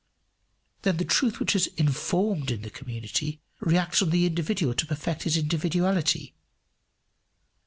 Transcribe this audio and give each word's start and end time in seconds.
Then 0.81 0.97
the 0.97 1.05
truth 1.05 1.39
which 1.39 1.53
has 1.53 1.67
informed 1.77 2.49
in 2.49 2.63
the 2.63 2.71
community 2.71 3.39
reacts 3.59 4.01
on 4.01 4.09
the 4.09 4.25
individual 4.25 4.73
to 4.73 4.85
perfect 4.87 5.21
his 5.25 5.37
individuality. 5.37 6.33